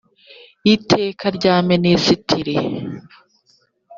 iteka 0.75 1.25
rya 1.37 1.55
minisitiri 1.69 2.57